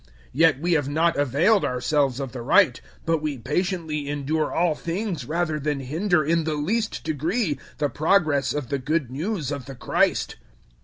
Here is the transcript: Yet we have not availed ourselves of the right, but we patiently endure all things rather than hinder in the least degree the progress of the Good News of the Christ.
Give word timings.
Yet 0.33 0.59
we 0.59 0.71
have 0.73 0.89
not 0.89 1.15
availed 1.15 1.63
ourselves 1.63 2.19
of 2.19 2.31
the 2.31 2.41
right, 2.41 2.81
but 3.05 3.21
we 3.21 3.37
patiently 3.37 4.09
endure 4.09 4.51
all 4.51 4.73
things 4.73 5.25
rather 5.25 5.59
than 5.59 5.79
hinder 5.79 6.25
in 6.25 6.43
the 6.43 6.55
least 6.55 7.03
degree 7.03 7.59
the 7.77 7.87
progress 7.87 8.51
of 8.51 8.69
the 8.69 8.79
Good 8.79 9.11
News 9.11 9.51
of 9.51 9.65
the 9.67 9.75
Christ. 9.75 10.37